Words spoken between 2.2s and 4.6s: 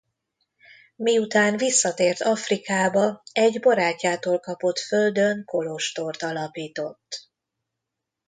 Afrikába egy barátjától